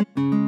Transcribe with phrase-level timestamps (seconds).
[0.00, 0.39] Thank you.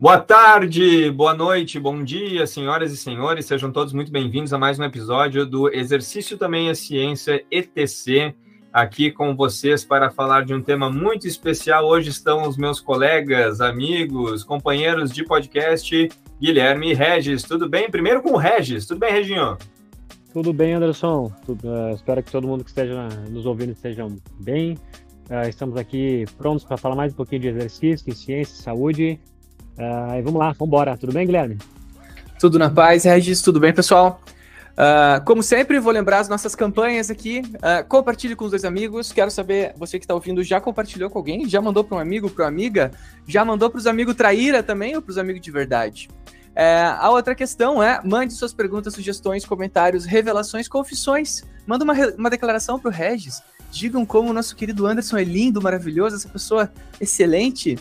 [0.00, 4.78] Boa tarde, boa noite, bom dia, senhoras e senhores, sejam todos muito bem-vindos a mais
[4.78, 8.32] um episódio do Exercício Também é Ciência ETC,
[8.72, 11.84] aqui com vocês para falar de um tema muito especial.
[11.84, 16.08] Hoje estão os meus colegas, amigos, companheiros de podcast,
[16.40, 17.42] Guilherme e Regis.
[17.42, 17.90] Tudo bem?
[17.90, 18.86] Primeiro com o Regis.
[18.86, 19.58] Tudo bem, Reginho?
[20.32, 21.32] Tudo bem, Anderson.
[21.44, 24.06] Tudo, uh, espero que todo mundo que esteja nos ouvindo esteja
[24.38, 24.74] bem.
[25.28, 29.18] Uh, estamos aqui prontos para falar mais um pouquinho de exercício, ciência, saúde.
[29.78, 30.96] Uh, vamos lá, vamos embora.
[30.96, 31.56] Tudo bem, Guilherme?
[32.40, 33.40] Tudo na paz, Regis.
[33.40, 34.20] Tudo bem, pessoal?
[34.78, 37.42] Uh, como sempre, vou lembrar as nossas campanhas aqui.
[37.56, 39.12] Uh, compartilhe com os dois amigos.
[39.12, 41.48] Quero saber, você que está ouvindo, já compartilhou com alguém?
[41.48, 42.92] Já mandou para um amigo, para uma amiga?
[43.26, 46.08] Já mandou para os amigos traíra também ou para os amigos de verdade?
[46.50, 51.42] Uh, a outra questão é: mande suas perguntas, sugestões, comentários, revelações, confissões.
[51.66, 53.42] Manda uma, uma declaração para o Regis.
[53.70, 57.74] Digam como o nosso querido Anderson é lindo, maravilhoso, essa pessoa excelente.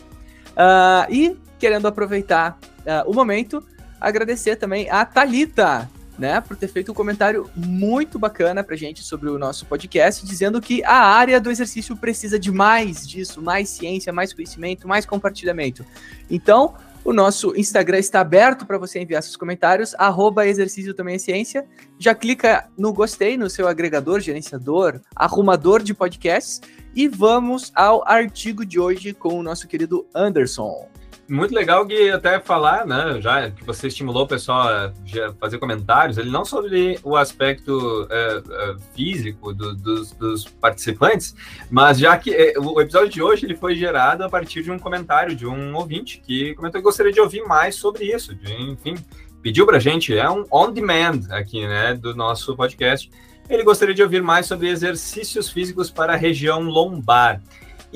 [0.54, 3.64] Uh, e querendo aproveitar uh, o momento,
[4.00, 9.30] agradecer também a Talita, né, por ter feito um comentário muito bacana pra gente sobre
[9.30, 14.12] o nosso podcast, dizendo que a área do exercício precisa de mais disso, mais ciência,
[14.12, 15.86] mais conhecimento, mais compartilhamento.
[16.30, 16.74] Então,
[17.08, 21.66] o nosso Instagram está aberto para você enviar seus comentários, arroba exercício também é ciência.
[21.98, 26.60] Já clica no gostei no seu agregador, gerenciador, arrumador de podcasts
[26.94, 30.90] e vamos ao artigo de hoje com o nosso querido Anderson.
[31.30, 34.94] Muito legal que até falar, né, já que você estimulou o pessoal a
[35.38, 41.36] fazer comentários, ele não sobre o aspecto é, é, físico do, dos, dos, participantes,
[41.70, 44.80] mas já que é, o episódio de hoje ele foi gerado a partir de um
[44.80, 48.96] comentário de um ouvinte que comentou que gostaria de ouvir mais sobre isso, de, enfim,
[49.42, 53.12] pediu para gente, é um on-demand aqui, né, do nosso podcast,
[53.50, 57.42] ele gostaria de ouvir mais sobre exercícios físicos para a região lombar.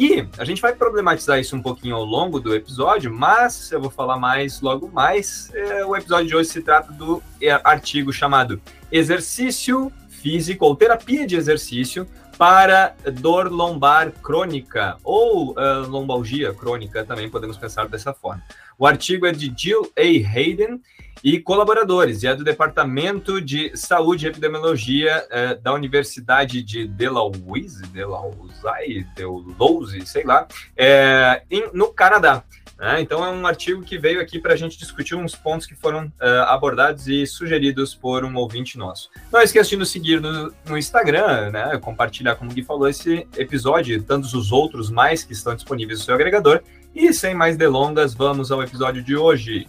[0.01, 3.91] E a gente vai problematizar isso um pouquinho ao longo do episódio, mas eu vou
[3.91, 5.51] falar mais logo mais.
[5.53, 7.21] É, o episódio de hoje se trata do
[7.63, 8.59] artigo chamado
[8.91, 17.29] Exercício Físico ou Terapia de Exercício para dor lombar crônica ou uh, lombalgia crônica, também
[17.29, 18.41] podemos pensar dessa forma.
[18.81, 20.01] O artigo é de Jill A.
[20.01, 20.81] Hayden
[21.23, 27.67] e colaboradores, e é do Departamento de Saúde e Epidemiologia é, da Universidade de Delaware,
[27.93, 32.43] Delaware, Delaware, sei lá, é, em, no Canadá.
[32.81, 32.99] Né?
[32.99, 36.07] Então é um artigo que veio aqui para a gente discutir uns pontos que foram
[36.07, 39.11] uh, abordados e sugeridos por um ouvinte nosso.
[39.31, 41.77] Não esqueça de nos seguir no, no Instagram, né?
[41.77, 45.99] compartilhar, como o Gui falou, esse episódio e tantos os outros mais que estão disponíveis
[45.99, 46.63] no seu agregador.
[46.95, 49.67] E sem mais delongas, vamos ao episódio de hoje.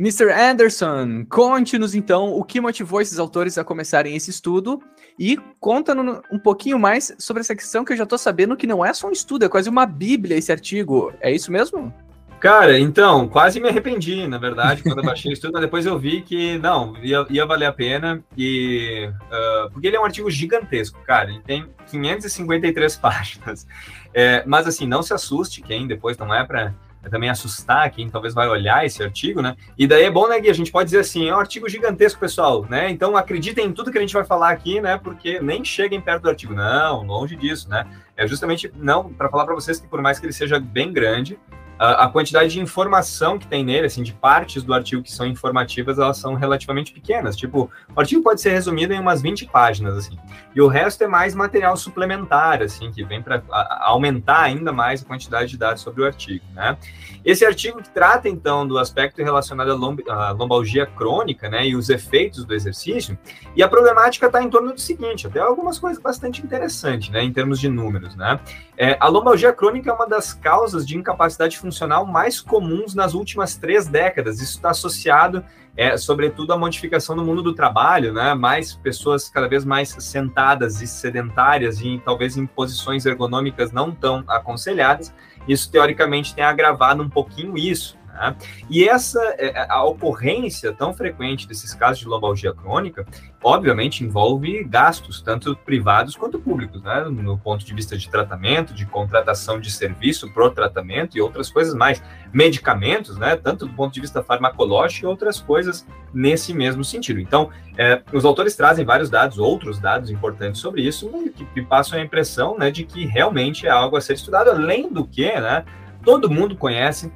[0.00, 0.32] Mr.
[0.32, 4.80] Anderson, conte-nos então o que motivou esses autores a começarem esse estudo
[5.18, 8.82] e conta-nos um pouquinho mais sobre essa questão que eu já estou sabendo que não
[8.82, 11.12] é só um estudo, é quase uma bíblia esse artigo.
[11.20, 11.92] É isso mesmo?
[12.40, 15.98] Cara, então, quase me arrependi, na verdade, quando eu baixei o estudo, mas depois eu
[15.98, 20.30] vi que, não, ia, ia valer a pena, e, uh, porque ele é um artigo
[20.30, 23.66] gigantesco, cara, ele tem 553 páginas,
[24.14, 26.74] é, mas assim, não se assuste, quem depois não é para
[27.08, 29.56] também assustar quem talvez vai olhar esse artigo, né?
[29.78, 30.50] E daí é bom, né, Gui?
[30.50, 32.90] A gente pode dizer assim, é um artigo gigantesco, pessoal, né?
[32.90, 34.98] Então acreditem em tudo que a gente vai falar aqui, né?
[34.98, 36.54] Porque nem cheguem perto do artigo.
[36.54, 37.86] Não, longe disso, né?
[38.16, 41.38] É justamente não para falar para vocês que por mais que ele seja bem grande,
[41.80, 45.98] a, quantidade de informação que tem nele, assim, de partes do artigo que são informativas,
[45.98, 47.34] elas são relativamente pequenas.
[47.34, 50.18] Tipo, o artigo pode ser resumido em umas 20 páginas, assim.
[50.54, 53.42] E o resto é mais material suplementar, assim, que vem para
[53.80, 56.76] aumentar ainda mais a quantidade de dados sobre o artigo, né?
[57.24, 61.76] Esse artigo que trata, então, do aspecto relacionado à, lomb à lombalgia crônica, né, e
[61.76, 63.18] os efeitos do exercício,
[63.56, 67.32] e a problemática está em torno do seguinte, até algumas coisas bastante interessantes, né, em
[67.32, 68.38] termos de números, né?
[68.76, 71.69] É, a lombalgia crônica é uma das causas de incapacidade funcional
[72.06, 74.40] mais comuns nas últimas três décadas.
[74.40, 75.44] Isso está associado,
[75.76, 78.34] é, sobretudo, à modificação do mundo do trabalho, né?
[78.34, 84.24] Mais pessoas cada vez mais sentadas e sedentárias e talvez em posições ergonômicas não tão
[84.26, 85.12] aconselhadas.
[85.46, 87.98] Isso, teoricamente, tem agravado um pouquinho isso.
[88.20, 88.36] Né?
[88.68, 93.06] E essa é, a ocorrência tão frequente desses casos de lombalgia crônica,
[93.42, 97.04] obviamente envolve gastos, tanto privados quanto públicos, né?
[97.04, 101.50] no ponto de vista de tratamento, de contratação de serviço para o tratamento e outras
[101.50, 102.02] coisas mais.
[102.32, 103.34] Medicamentos, né?
[103.34, 107.18] tanto do ponto de vista farmacológico e outras coisas nesse mesmo sentido.
[107.18, 111.98] Então, é, os autores trazem vários dados, outros dados importantes sobre isso, que, que passam
[111.98, 115.64] a impressão né, de que realmente é algo a ser estudado, além do que, né?
[116.04, 117.12] Todo mundo conhece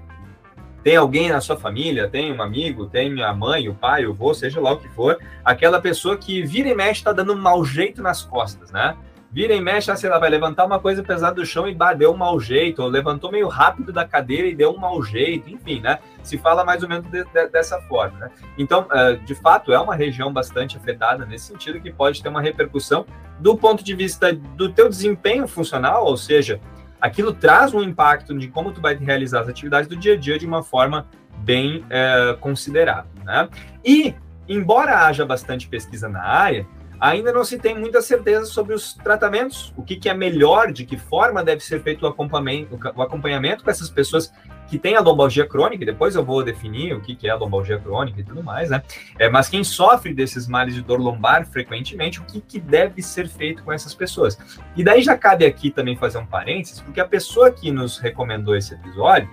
[0.84, 4.34] tem alguém na sua família, tem um amigo, tem a mãe, o pai, o avô,
[4.34, 7.64] seja lá o que for, aquela pessoa que vira e mexe está dando um mau
[7.64, 8.94] jeito nas costas, né?
[9.32, 11.94] Vira e mexe, ah, sei lá, vai levantar uma coisa pesada do chão e bah,
[11.94, 15.50] deu um mau jeito, ou levantou meio rápido da cadeira e deu um mau jeito,
[15.50, 15.98] enfim, né?
[16.22, 18.30] Se fala mais ou menos de, de, dessa forma, né?
[18.56, 22.40] Então, uh, de fato, é uma região bastante afetada nesse sentido que pode ter uma
[22.40, 23.06] repercussão
[23.40, 26.60] do ponto de vista do teu desempenho funcional, ou seja,
[27.04, 30.38] aquilo traz um impacto de como tu vai realizar as atividades do dia a dia
[30.38, 31.06] de uma forma
[31.36, 33.04] bem é.
[33.22, 33.46] Né?
[33.84, 34.14] E,
[34.48, 36.66] embora haja bastante pesquisa na área,
[37.00, 40.84] ainda não se tem muita certeza sobre os tratamentos, o que, que é melhor, de
[40.84, 44.32] que forma deve ser feito o acompanhamento, o acompanhamento com essas pessoas
[44.66, 47.36] que têm a lombalgia crônica, e depois eu vou definir o que, que é a
[47.36, 48.82] lombalgia crônica e tudo mais, né?
[49.18, 53.28] É, mas quem sofre desses males de dor lombar frequentemente, o que, que deve ser
[53.28, 54.38] feito com essas pessoas?
[54.74, 58.56] E daí já cabe aqui também fazer um parênteses, porque a pessoa que nos recomendou
[58.56, 59.28] esse episódio,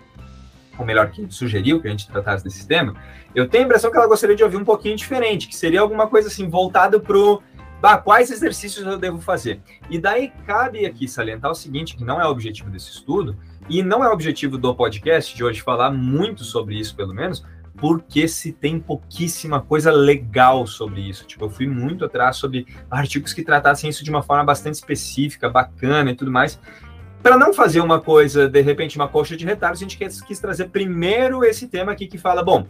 [0.77, 2.95] ou melhor, que sugeriu que a gente tratasse desse tema,
[3.35, 6.07] eu tenho a impressão que ela gostaria de ouvir um pouquinho diferente, que seria alguma
[6.07, 7.41] coisa assim, voltado para o
[7.81, 9.59] bah, quais exercícios eu devo fazer?
[9.89, 13.35] E daí cabe aqui salientar o seguinte, que não é o objetivo desse estudo,
[13.67, 17.43] e não é o objetivo do podcast de hoje falar muito sobre isso, pelo menos,
[17.77, 21.25] porque se tem pouquíssima coisa legal sobre isso.
[21.25, 25.49] Tipo, eu fui muito atrás sobre artigos que tratassem isso de uma forma bastante específica,
[25.49, 26.59] bacana e tudo mais.
[27.23, 30.69] Para não fazer uma coisa, de repente, uma coxa de retalhos, a gente quis trazer
[30.69, 32.67] primeiro esse tema aqui que fala, bom,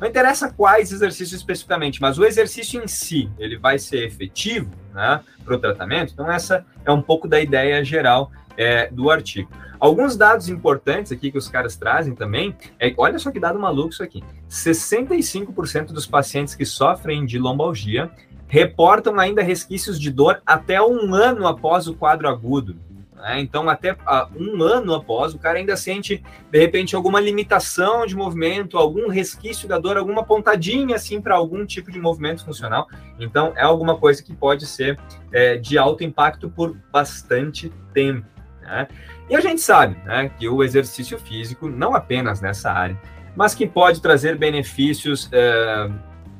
[0.00, 5.20] não interessa quais exercícios especificamente, mas o exercício em si, ele vai ser efetivo né,
[5.44, 6.12] para o tratamento.
[6.12, 9.50] Então, essa é um pouco da ideia geral é, do artigo.
[9.78, 13.90] Alguns dados importantes aqui que os caras trazem também, é, olha só que dado maluco
[13.90, 14.22] isso aqui.
[14.48, 18.10] 65% dos pacientes que sofrem de lombalgia
[18.46, 22.76] reportam ainda resquícios de dor até um ano após o quadro agudo.
[23.24, 23.40] Né?
[23.40, 28.14] Então, até uh, um ano após, o cara ainda sente, de repente, alguma limitação de
[28.14, 32.86] movimento, algum resquício da dor, alguma pontadinha, assim, para algum tipo de movimento funcional.
[33.18, 35.00] Então, é alguma coisa que pode ser
[35.32, 38.26] é, de alto impacto por bastante tempo.
[38.60, 38.86] Né?
[39.30, 43.00] E a gente sabe né, que o exercício físico, não apenas nessa área,
[43.34, 45.90] mas que pode trazer benefícios é,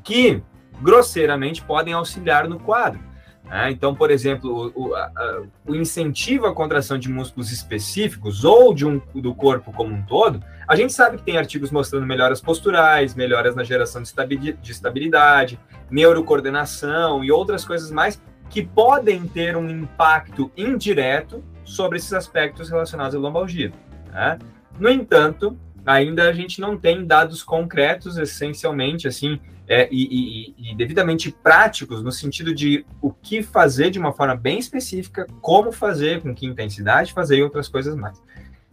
[0.03, 0.39] que
[0.79, 2.99] grosseiramente podem auxiliar no quadro.
[3.45, 3.71] Né?
[3.71, 8.85] Então, por exemplo, o, o, a, o, incentivo à contração de músculos específicos ou de
[8.85, 13.13] um, do corpo como um todo, a gente sabe que tem artigos mostrando melhoras posturais,
[13.13, 15.59] melhoras na geração de, de estabilidade,
[15.89, 23.15] neurocoordenação e outras coisas mais que podem ter um impacto indireto sobre esses aspectos relacionados
[23.15, 23.71] à lombalgia.
[24.11, 24.39] Né?
[24.79, 30.75] No entanto, ainda a gente não tem dados concretos, essencialmente, assim, é, e, e, e,
[30.75, 36.21] devidamente práticos no sentido de o que fazer de uma forma bem específica, como fazer,
[36.21, 38.21] com que intensidade fazer e outras coisas mais.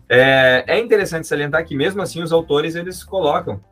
[0.09, 3.63] É, é interessante salientar que mesmo assim os autores eles colocam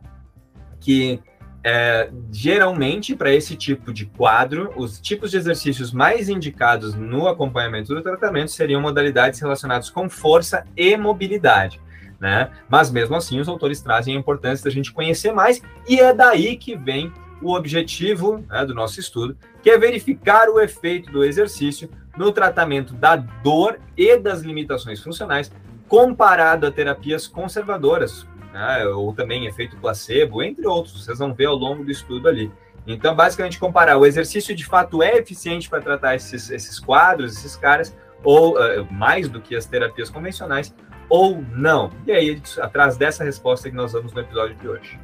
[0.80, 1.20] que
[1.62, 7.94] é, geralmente para esse tipo de quadro, os tipos de exercícios mais indicados no acompanhamento
[7.94, 11.78] do tratamento seriam modalidades relacionadas com força e mobilidade
[12.20, 12.50] né?
[12.68, 16.56] Mas mesmo assim, os autores trazem a importância da gente conhecer mais, e é daí
[16.56, 17.10] que vem
[17.40, 22.92] o objetivo né, do nosso estudo, que é verificar o efeito do exercício no tratamento
[22.92, 25.50] da dor e das limitações funcionais,
[25.88, 31.56] comparado a terapias conservadoras, né, ou também efeito placebo, entre outros, vocês vão ver ao
[31.56, 32.52] longo do estudo ali.
[32.86, 37.56] Então, basicamente, comparar o exercício de fato é eficiente para tratar esses, esses quadros, esses
[37.56, 40.74] caras, ou uh, mais do que as terapias convencionais,
[41.10, 41.90] ou não?
[42.06, 44.98] E aí, atrás dessa resposta que nós vamos no episódio de hoje.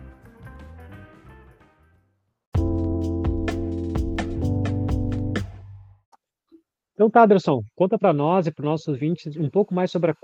[6.95, 10.13] Então tá, Anderson, conta para nós e para os nossos ouvintes um pouco mais sobre
[10.13, 10.15] a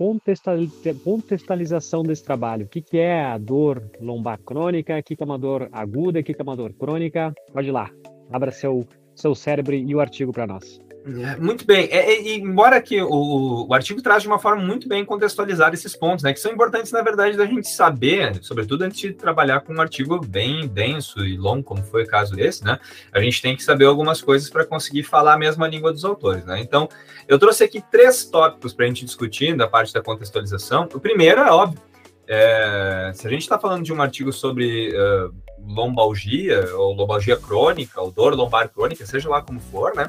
[1.05, 2.65] contextualização desse trabalho.
[2.65, 6.21] O que, que é a dor lombar crônica, o que, que é uma dor aguda,
[6.21, 7.35] o que, que é uma dor crônica.
[7.53, 7.91] Pode ir lá,
[8.33, 10.81] abra seu, seu cérebro e o artigo para nós.
[11.04, 11.88] É, muito bem.
[11.90, 15.97] É, é, embora que o, o, artigo traz de uma forma muito bem contextualizada esses
[15.97, 19.75] pontos, né, que são importantes, na verdade, da gente saber, sobretudo antes de trabalhar com
[19.75, 22.78] um artigo bem denso e longo, como foi o caso desse, né,
[23.12, 26.44] a gente tem que saber algumas coisas para conseguir falar a mesma língua dos autores.
[26.44, 26.61] Né?
[26.61, 26.88] Então,
[27.26, 30.88] eu trouxe aqui três tópicos para a gente discutir da parte da contextualização.
[30.94, 31.80] O primeiro é óbvio.
[32.28, 38.00] É, se a gente está falando de um artigo sobre uh, lombalgia, ou lombalgia crônica,
[38.00, 40.06] ou dor lombar crônica, seja lá como for, né?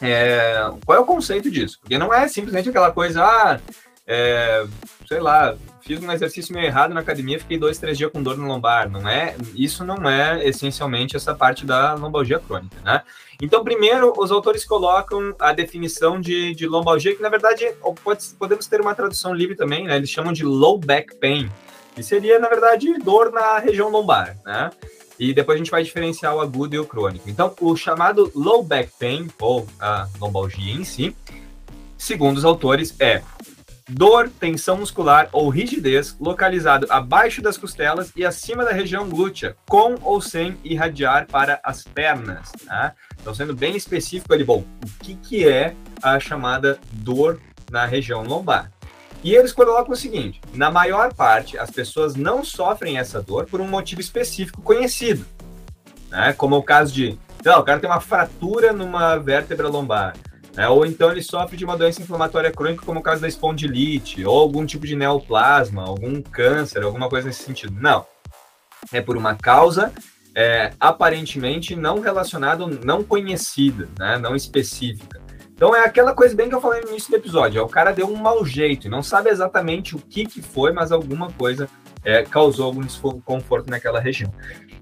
[0.00, 1.78] É, qual é o conceito disso?
[1.80, 3.60] Porque não é simplesmente aquela coisa, ah,
[4.06, 4.64] é,
[5.06, 8.36] sei lá, fiz um exercício meio errado na academia, fiquei dois, três dias com dor
[8.36, 8.88] no lombar.
[8.88, 13.02] Não é, isso não é essencialmente essa parte da lombalgia crônica, né?
[13.40, 17.64] Então, primeiro, os autores colocam a definição de, de lombalgia, que na verdade
[18.02, 19.96] pode, podemos ter uma tradução livre também, né?
[19.96, 21.50] Eles chamam de low back pain,
[21.98, 24.70] que seria, na verdade, dor na região lombar, né?
[25.18, 27.28] E depois a gente vai diferenciar o agudo e o crônico.
[27.28, 31.14] Então, o chamado low back pain, ou a lombalgia em si,
[31.96, 33.20] segundo os autores, é
[33.88, 39.96] dor, tensão muscular ou rigidez localizado abaixo das costelas e acima da região glútea, com
[40.02, 42.52] ou sem irradiar para as pernas.
[42.64, 42.94] Tá?
[43.20, 47.40] Então, sendo bem específico ali, bom, o que, que é a chamada dor
[47.72, 48.70] na região lombar?
[49.22, 53.60] E eles colocam o seguinte: na maior parte, as pessoas não sofrem essa dor por
[53.60, 55.26] um motivo específico conhecido,
[56.10, 56.32] né?
[56.32, 60.14] Como o caso de, então, o cara tem uma fratura numa vértebra lombar,
[60.54, 60.68] né?
[60.68, 64.38] Ou então ele sofre de uma doença inflamatória crônica, como o caso da espondilite, ou
[64.38, 67.74] algum tipo de neoplasma, algum câncer, alguma coisa nesse sentido.
[67.80, 68.04] Não.
[68.92, 69.92] É por uma causa
[70.34, 74.18] é, aparentemente não relacionada, não conhecida, né?
[74.18, 75.20] Não específica.
[75.58, 77.60] Então é aquela coisa bem que eu falei no início do episódio.
[77.64, 80.92] O cara deu um mau jeito e não sabe exatamente o que, que foi, mas
[80.92, 81.68] alguma coisa
[82.04, 84.32] é, causou algum desconforto naquela região.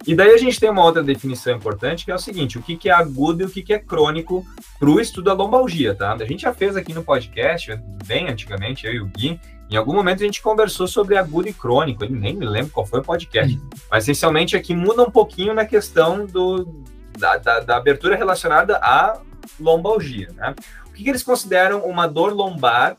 [0.07, 2.77] E daí a gente tem uma outra definição importante que é o seguinte: o que,
[2.77, 4.45] que é agudo e o que, que é crônico
[4.79, 6.13] para o estudo da lombalgia, tá?
[6.13, 9.41] A gente já fez aqui no podcast, bem antigamente, eu e o Gui,
[9.71, 12.85] em algum momento a gente conversou sobre agudo e crônico, eu nem me lembro qual
[12.85, 13.59] foi o podcast,
[13.91, 16.85] mas essencialmente aqui muda um pouquinho na questão do,
[17.19, 19.19] da, da, da abertura relacionada a
[19.59, 20.29] lombalgia.
[20.35, 20.55] Né?
[20.87, 22.97] O que, que eles consideram uma dor lombar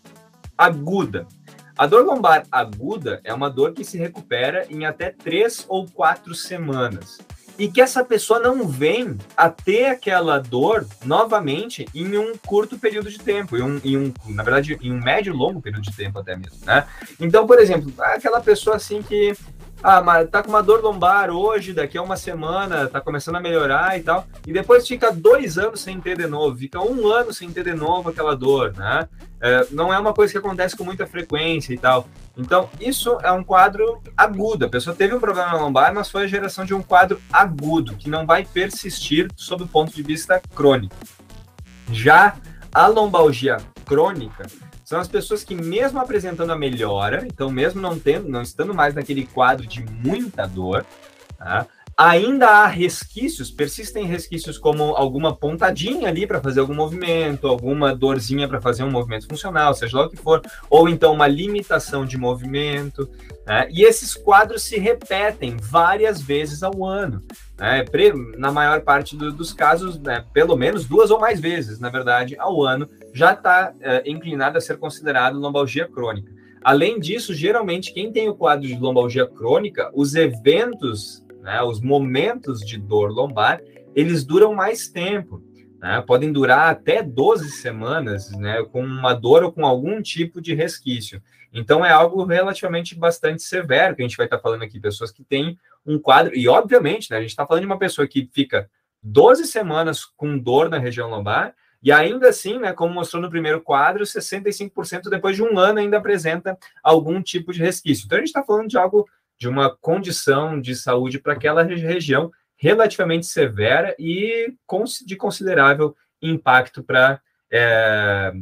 [0.57, 1.27] aguda?
[1.77, 6.33] A dor lombar aguda é uma dor que se recupera em até três ou quatro
[6.33, 7.19] semanas.
[7.59, 13.09] E que essa pessoa não vem a ter aquela dor novamente em um curto período
[13.09, 16.19] de tempo, em um, em um, na verdade, em um médio longo período de tempo
[16.19, 16.87] até mesmo, né?
[17.19, 19.33] Então, por exemplo, aquela pessoa assim que
[19.83, 23.39] ah, mas tá com uma dor lombar hoje, daqui a uma semana, tá começando a
[23.39, 24.25] melhorar e tal.
[24.45, 27.73] E depois fica dois anos sem ter de novo, fica um ano sem ter de
[27.73, 29.07] novo aquela dor, né?
[29.39, 32.07] É, não é uma coisa que acontece com muita frequência e tal.
[32.35, 34.65] Então, isso é um quadro agudo.
[34.65, 38.09] A pessoa teve um problema lombar, mas foi a geração de um quadro agudo, que
[38.09, 40.95] não vai persistir sob o ponto de vista crônico.
[41.91, 42.35] Já
[42.73, 44.45] a lombalgia crônica
[44.87, 48.95] são as pessoas que, mesmo apresentando a melhora, então mesmo não tendo, não estando mais
[48.95, 50.85] naquele quadro de muita dor,
[51.37, 51.67] tá?
[51.97, 58.47] ainda há resquícios, persistem resquícios como alguma pontadinha ali para fazer algum movimento, alguma dorzinha
[58.47, 62.17] para fazer um movimento funcional, seja lá o que for, ou então uma limitação de
[62.17, 63.09] movimento.
[63.45, 63.67] Né?
[63.69, 67.21] E esses quadros se repetem várias vezes ao ano.
[67.57, 67.83] Né?
[68.37, 70.23] Na maior parte do, dos casos, né?
[70.31, 74.61] pelo menos duas ou mais vezes, na verdade, ao ano, já está é, inclinado a
[74.61, 76.31] ser considerado lombalgia crônica.
[76.63, 82.59] Além disso, geralmente, quem tem o quadro de lombalgia crônica, os eventos, né, os momentos
[82.59, 83.61] de dor lombar,
[83.95, 85.41] eles duram mais tempo.
[85.79, 86.03] Né?
[86.05, 91.21] Podem durar até 12 semanas, né, com uma dor ou com algum tipo de resquício.
[91.53, 94.79] Então, é algo relativamente bastante severo que a gente vai estar falando aqui.
[94.79, 98.07] Pessoas que têm um quadro, e obviamente, né, a gente está falando de uma pessoa
[98.07, 98.69] que fica
[99.01, 103.61] 12 semanas com dor na região lombar, e ainda assim, né, como mostrou no primeiro
[103.61, 108.05] quadro, 65% depois de um ano ainda apresenta algum tipo de resquício.
[108.05, 109.07] Então a gente está falando de algo,
[109.39, 114.53] de uma condição de saúde para aquela região relativamente severa e
[115.05, 118.33] de considerável impacto para é,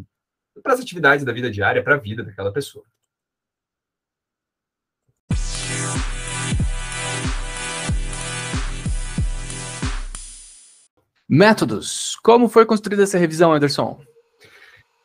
[0.64, 2.86] as atividades da vida diária, para a vida daquela pessoa.
[11.28, 12.18] Métodos.
[12.24, 14.00] Como foi construída essa revisão, Anderson?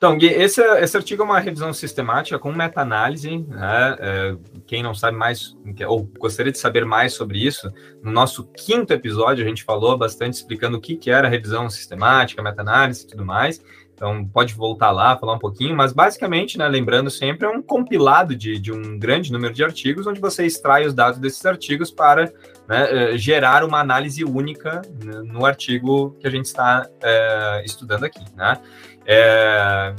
[0.01, 3.37] Então, Gui, esse, esse artigo é uma revisão sistemática com meta-análise.
[3.37, 3.97] Né?
[4.01, 4.37] É,
[4.67, 5.55] quem não sabe mais,
[5.87, 7.71] ou gostaria de saber mais sobre isso,
[8.03, 12.43] no nosso quinto episódio a gente falou bastante explicando o que, que era revisão sistemática,
[12.43, 13.63] meta-análise e tudo mais.
[13.93, 18.35] Então, pode voltar lá, falar um pouquinho, mas basicamente, né, lembrando sempre, é um compilado
[18.35, 22.33] de, de um grande número de artigos, onde você extrai os dados desses artigos para
[22.71, 24.81] né, eh, gerar uma análise única
[25.25, 28.25] no artigo que a gente está é, estudando aqui.
[28.37, 28.57] Né?
[29.05, 29.93] É,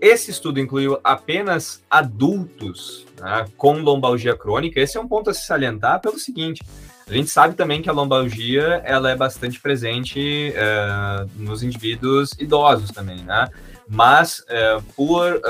[0.00, 4.78] esse estudo incluiu apenas adultos né, com lombalgia crônica.
[4.78, 6.62] Esse é um ponto a se salientar pelo seguinte:
[7.08, 12.92] a gente sabe também que a lombalgia ela é bastante presente é, nos indivíduos idosos
[12.92, 13.48] também, né?
[13.88, 14.44] Mas
[14.94, 15.42] por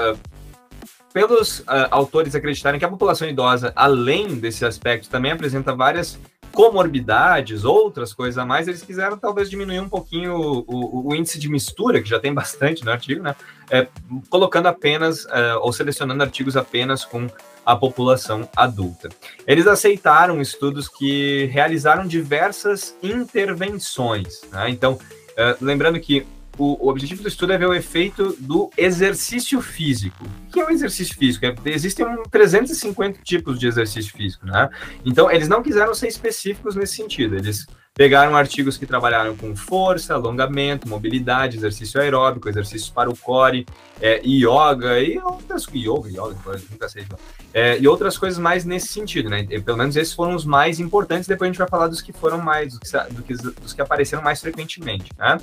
[1.12, 6.18] pelos autores acreditarem que a população idosa, além desse aspecto, também apresenta várias
[6.52, 11.38] comorbidades, outras coisas a mais, eles quiseram talvez diminuir um pouquinho o, o, o índice
[11.38, 13.34] de mistura, que já tem bastante no artigo, né?
[13.70, 13.86] É,
[14.28, 17.28] colocando apenas, é, ou selecionando artigos apenas com
[17.64, 19.08] a população adulta.
[19.46, 24.68] Eles aceitaram estudos que realizaram diversas intervenções, né?
[24.70, 24.98] Então,
[25.36, 26.26] é, lembrando que
[26.60, 30.26] o, o, objetivo do estudo é ver o efeito do exercício físico.
[30.46, 31.46] O que é o exercício físico?
[31.46, 34.68] É, existem 350 tipos de exercício físico, né?
[35.02, 37.34] Então, eles não quiseram ser específicos nesse sentido.
[37.34, 37.66] Eles
[38.00, 43.66] Pegaram artigos que trabalharam com força, alongamento, mobilidade, exercício aeróbico, exercícios para o core,
[44.00, 47.04] é, yoga e outras yoga, yoga, nunca sei.
[47.52, 49.44] É, e outras coisas mais nesse sentido, né?
[49.44, 51.28] Pelo menos esses foram os mais importantes.
[51.28, 53.82] Depois a gente vai falar dos que foram mais, dos que, do que, dos que
[53.82, 55.38] apareceram mais frequentemente, né?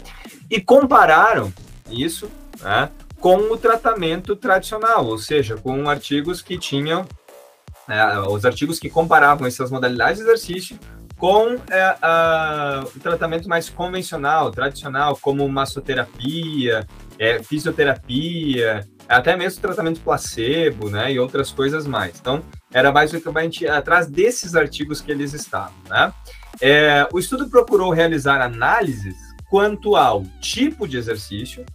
[0.50, 1.54] E compararam
[1.92, 2.28] isso,
[2.60, 2.90] né?
[3.20, 7.06] Com o tratamento tradicional, ou seja, com artigos que tinham
[7.88, 10.80] é, os artigos que comparavam essas modalidades de exercício
[11.18, 20.00] com é, a, o tratamento mais convencional, tradicional, como massoterapia, é, fisioterapia, até mesmo tratamento
[20.02, 22.20] placebo, né, e outras coisas mais.
[22.20, 26.14] Então, era basicamente atrás desses artigos que eles estavam, né?
[26.60, 29.16] É, o estudo procurou realizar análises
[29.50, 31.66] quanto ao tipo de exercício,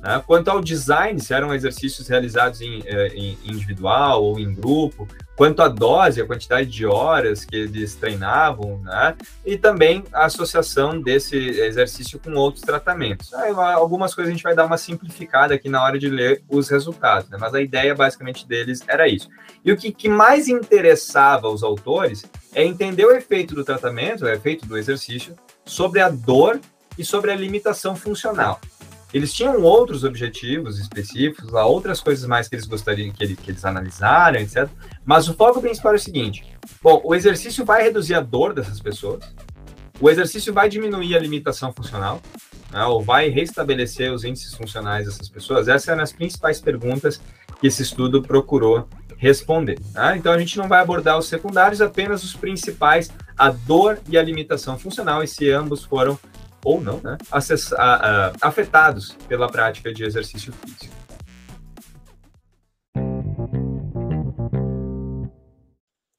[0.00, 0.22] né?
[0.26, 5.62] Quanto ao design, se eram exercícios realizados em, eh, em, individual ou em grupo, quanto
[5.62, 9.16] à dose, a quantidade de horas que eles treinavam, né?
[9.44, 13.32] e também a associação desse exercício com outros tratamentos.
[13.34, 16.68] Aí, algumas coisas a gente vai dar uma simplificada aqui na hora de ler os
[16.68, 17.38] resultados, né?
[17.40, 19.28] mas a ideia basicamente deles era isso.
[19.64, 24.28] E o que, que mais interessava os autores é entender o efeito do tratamento, o
[24.28, 26.60] efeito do exercício, sobre a dor
[26.96, 28.60] e sobre a limitação funcional.
[29.12, 33.50] Eles tinham outros objetivos específicos, há outras coisas mais que eles gostariam que, ele, que
[33.50, 34.68] eles analisaram, etc.
[35.04, 36.44] Mas o foco principal é o seguinte:
[36.82, 39.24] bom, o exercício vai reduzir a dor dessas pessoas,
[40.00, 42.20] o exercício vai diminuir a limitação funcional,
[42.70, 45.68] né, ou vai restabelecer os índices funcionais dessas pessoas?
[45.68, 47.20] Essas eram as principais perguntas
[47.60, 49.78] que esse estudo procurou responder.
[49.92, 50.16] Tá?
[50.16, 54.22] Então a gente não vai abordar os secundários, apenas os principais, a dor e a
[54.22, 56.18] limitação funcional, e se ambos foram
[56.64, 60.94] ou não, né, acess, a, a, afetados pela prática de exercício físico.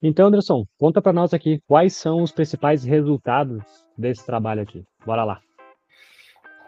[0.02, 3.62] Então, Anderson, conta para nós aqui quais são os principais resultados
[3.98, 4.86] desse trabalho aqui.
[5.06, 5.42] Bora lá.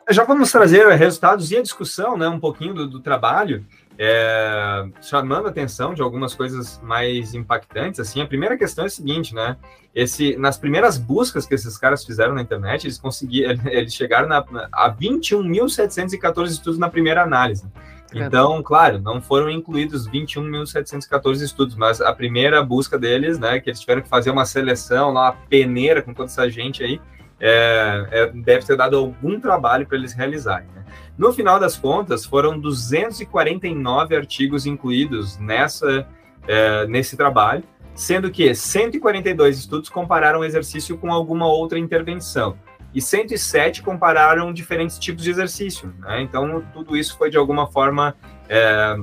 [0.10, 3.65] Já vamos trazer resultados e a discussão, né, um pouquinho do, do trabalho
[4.04, 8.90] é, chamando a atenção de algumas coisas mais impactantes, assim, a primeira questão é a
[8.90, 9.58] seguinte, né,
[9.94, 14.44] esse, nas primeiras buscas que esses caras fizeram na internet, eles conseguiram, eles chegaram na,
[14.72, 17.68] a 21.714 estudos na primeira análise.
[18.12, 23.80] Então, claro, não foram incluídos 21.714 estudos, mas a primeira busca deles, né, que eles
[23.80, 27.00] tiveram que fazer uma seleção, uma peneira com toda essa gente aí,
[27.40, 30.68] é, é, deve ter dado algum trabalho para eles realizarem.
[30.76, 30.86] Né?
[31.21, 36.07] No final das contas, foram 249 artigos incluídos nessa,
[36.47, 42.57] é, nesse trabalho, sendo que 142 estudos compararam o exercício com alguma outra intervenção
[42.91, 45.93] e 107 compararam diferentes tipos de exercício.
[45.99, 46.23] Né?
[46.23, 48.15] Então, tudo isso foi de alguma forma
[48.49, 48.97] é,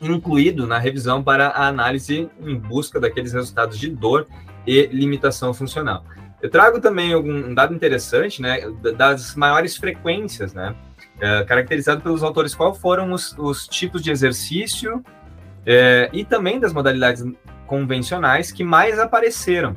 [0.00, 4.26] incluído na revisão para a análise em busca daqueles resultados de dor
[4.66, 6.04] e limitação funcional.
[6.42, 8.62] Eu trago também um dado interessante, né,
[8.96, 10.74] das maiores frequências, né,
[11.20, 15.04] é, caracterizado pelos autores qual foram os, os tipos de exercício
[15.66, 17.24] é, e também das modalidades
[17.66, 19.76] convencionais que mais apareceram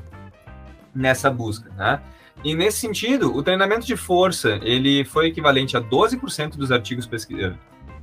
[0.96, 2.02] nessa busca, né?
[2.44, 7.58] E nesse sentido, o treinamento de força, ele foi equivalente a 12% dos artigos pesquisados,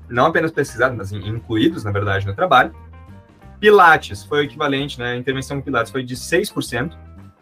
[0.09, 2.75] não apenas pesquisados, mas incluídos, na verdade, no trabalho.
[3.61, 5.13] Pilates foi o equivalente, né?
[5.13, 6.97] A intervenção com Pilates foi de 6%.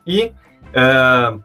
[0.05, 0.33] E
[0.75, 1.43] uh,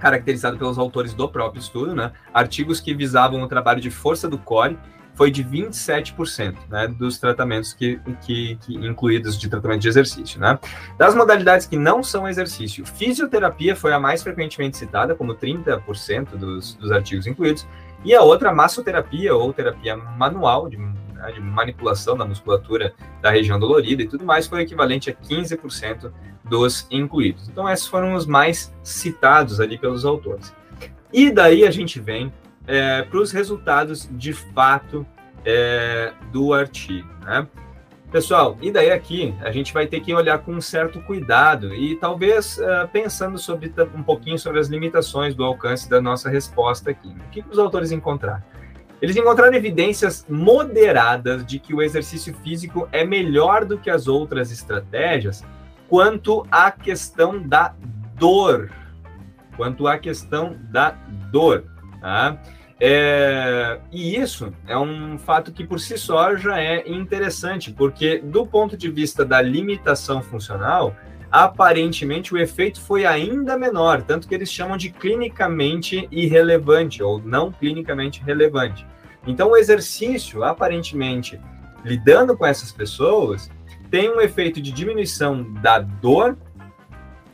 [0.00, 2.12] caracterizado pelos autores do próprio estudo, né?
[2.32, 4.78] Artigos que visavam o trabalho de força do core
[5.14, 10.58] foi de 27%, né, dos tratamentos que, que, que, incluídos de tratamento de exercício, né.
[10.96, 16.74] Das modalidades que não são exercício, fisioterapia foi a mais frequentemente citada, como 30% dos,
[16.74, 17.66] dos artigos incluídos,
[18.02, 20.78] e a outra, massoterapia ou terapia manual, de,
[21.20, 26.10] né, de manipulação da musculatura da região dolorida e tudo mais, foi equivalente a 15%
[26.44, 27.48] dos incluídos.
[27.48, 30.54] Então, esses foram os mais citados ali pelos autores.
[31.12, 32.32] E daí a gente vem
[32.66, 35.06] é, para os resultados de fato
[35.44, 37.08] é, do artigo.
[37.24, 37.46] Né?
[38.10, 41.94] Pessoal, e daí aqui a gente vai ter que olhar com um certo cuidado e
[41.94, 47.08] talvez uh, pensando sobre um pouquinho sobre as limitações do alcance da nossa resposta aqui.
[47.08, 48.42] O que, que os autores encontraram?
[49.00, 54.52] Eles encontraram evidências moderadas de que o exercício físico é melhor do que as outras
[54.52, 55.44] estratégias
[55.88, 57.74] quanto à questão da
[58.14, 58.70] dor.
[59.56, 60.90] Quanto à questão da
[61.32, 61.64] dor.
[62.00, 62.38] Tá?
[62.78, 68.46] É, e isso é um fato que por si só já é interessante, porque do
[68.46, 70.96] ponto de vista da limitação funcional,
[71.30, 77.52] aparentemente o efeito foi ainda menor, tanto que eles chamam de clinicamente irrelevante ou não
[77.52, 78.86] clinicamente relevante.
[79.26, 81.40] Então, o exercício, aparentemente,
[81.84, 83.50] lidando com essas pessoas,
[83.90, 86.36] tem um efeito de diminuição da dor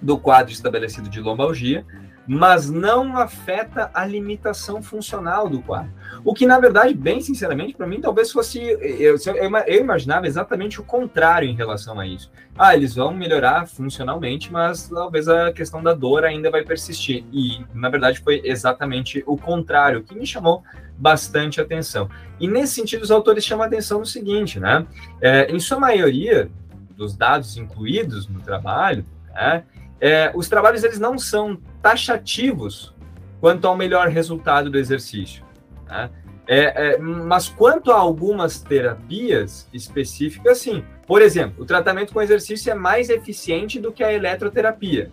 [0.01, 1.87] do quadro estabelecido de lombalgia,
[2.27, 5.93] mas não afeta a limitação funcional do quadro.
[6.25, 8.59] O que, na verdade, bem sinceramente, para mim, talvez fosse.
[8.61, 12.31] Eu, eu, imaginava exatamente o contrário em relação a isso.
[12.59, 17.25] Ah, eles vão melhorar funcionalmente, mas talvez a questão da dor ainda vai persistir.
[17.33, 20.63] E, na verdade, foi exatamente o contrário, que me chamou
[20.99, 22.09] bastante atenção.
[22.41, 24.87] E, nesse sentido, os autores chamam a atenção no seguinte, né?
[25.21, 26.51] É, em sua maioria
[26.97, 29.65] dos dados incluídos no trabalho, né,
[30.01, 32.95] é, os trabalhos eles não são taxativos
[33.41, 35.45] quanto ao melhor resultado do exercício.
[35.89, 36.11] Né?
[36.49, 40.85] É, é, mas quanto a algumas terapias específicas, sim.
[41.07, 45.11] Por exemplo, o tratamento com exercício é mais eficiente do que a eletroterapia.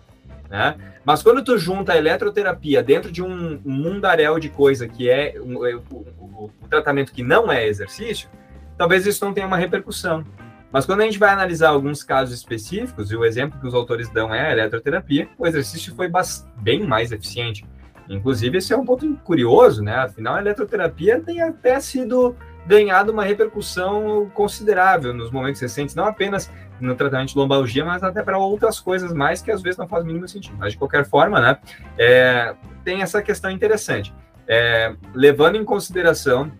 [0.48, 0.76] Né?
[1.04, 5.64] Mas quando tu junta a eletroterapia dentro de um mundaréu de coisa que é o,
[5.64, 8.28] o, o, o tratamento que não é exercício,
[8.76, 10.24] talvez isso não tenha uma repercussão.
[10.74, 14.10] Mas quando a gente vai analisar alguns casos específicos, e o exemplo que os autores
[14.10, 16.10] dão é a eletroterapia, o exercício foi
[16.56, 17.64] bem mais eficiente.
[18.08, 19.94] Inclusive, esse é um ponto curioso, né?
[19.94, 22.34] Afinal, a eletroterapia tem até sido
[22.66, 28.20] ganhado uma repercussão considerável nos momentos recentes, não apenas no tratamento de lombalgia, mas até
[28.20, 30.56] para outras coisas mais que às vezes não faz mínimo sentido.
[30.58, 31.56] Mas de qualquer forma, né,
[31.96, 34.12] é, tem essa questão interessante.
[34.48, 36.50] É, levando em consideração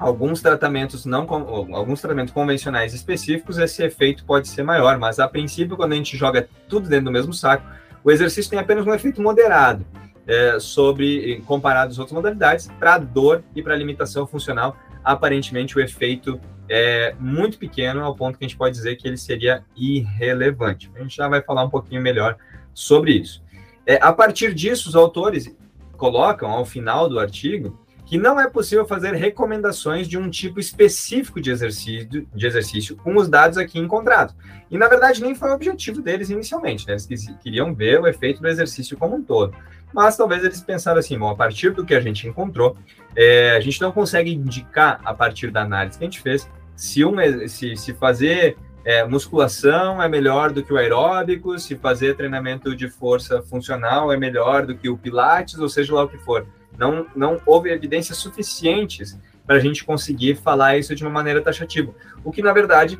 [0.00, 1.26] alguns tratamentos não
[1.74, 6.16] alguns tratamentos convencionais específicos esse efeito pode ser maior, mas a princípio quando a gente
[6.16, 7.64] joga tudo dentro do mesmo saco,
[8.02, 9.84] o exercício tem apenas um efeito moderado
[10.26, 14.74] é, sobre comparado às outras modalidades para dor e para limitação funcional.
[15.04, 19.18] Aparentemente o efeito é muito pequeno ao ponto que a gente pode dizer que ele
[19.18, 20.90] seria irrelevante.
[20.94, 22.36] A gente já vai falar um pouquinho melhor
[22.72, 23.42] sobre isso.
[23.84, 25.54] É, a partir disso, os autores
[25.96, 27.78] colocam ao final do artigo
[28.10, 33.14] que não é possível fazer recomendações de um tipo específico de exercício, de exercício com
[33.14, 34.34] os dados aqui encontrados.
[34.68, 36.96] E, na verdade, nem foi o objetivo deles inicialmente, né?
[37.08, 39.54] Eles queriam ver o efeito do exercício como um todo.
[39.94, 42.76] Mas talvez eles pensaram assim, bom, a partir do que a gente encontrou,
[43.14, 47.04] é, a gente não consegue indicar, a partir da análise que a gente fez, se,
[47.04, 47.14] um,
[47.46, 52.88] se, se fazer é, musculação é melhor do que o aeróbico, se fazer treinamento de
[52.88, 56.44] força funcional é melhor do que o pilates, ou seja lá o que for.
[56.78, 61.92] Não, não houve evidências suficientes para a gente conseguir falar isso de uma maneira taxativa.
[62.22, 62.98] O que, na verdade,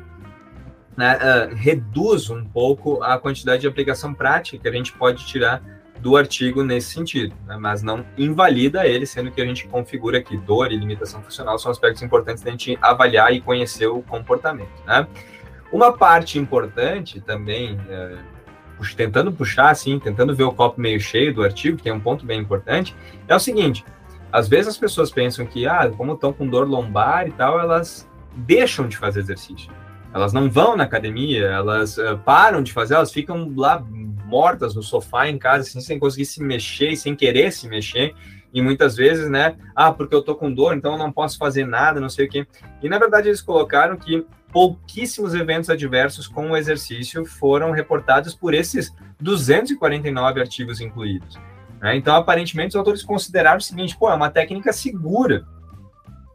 [0.95, 5.61] né, uh, reduz um pouco a quantidade de aplicação prática que a gente pode tirar
[5.99, 10.35] do artigo nesse sentido, né, mas não invalida ele, sendo que a gente configura aqui
[10.35, 14.71] dor e limitação funcional são aspectos importantes da gente avaliar e conhecer o comportamento.
[14.85, 15.07] Né?
[15.71, 18.17] Uma parte importante também, uh,
[18.95, 22.25] tentando puxar assim, tentando ver o copo meio cheio do artigo, que tem um ponto
[22.25, 22.95] bem importante,
[23.27, 23.83] é o seguinte:
[24.31, 28.09] às vezes as pessoas pensam que, ah, como estão com dor lombar e tal, elas
[28.35, 29.71] deixam de fazer exercício.
[30.13, 33.81] Elas não vão na academia, elas uh, param de fazer, elas ficam lá
[34.25, 38.13] mortas no sofá em casa, assim, sem conseguir se mexer, sem querer se mexer.
[38.53, 39.55] E muitas vezes, né?
[39.73, 42.29] Ah, porque eu tô com dor, então eu não posso fazer nada, não sei o
[42.29, 42.45] quê.
[42.81, 48.53] E na verdade eles colocaram que pouquíssimos eventos adversos com o exercício foram reportados por
[48.53, 51.39] esses 249 artigos incluídos.
[51.81, 51.95] Né?
[51.95, 55.45] Então, aparentemente, os autores consideraram o seguinte: pô, é uma técnica segura.